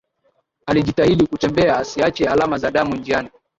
[0.65, 3.29] Alijitahidi kutembea asiache alama za damu njiani